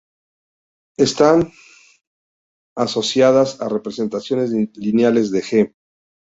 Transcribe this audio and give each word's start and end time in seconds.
Estas 0.97 1.43
están 1.45 1.53
asociadas 2.75 3.61
a 3.61 3.69
representaciones 3.69 4.49
lineales 4.75 5.29
de 5.29 5.43
"G". 5.43 5.75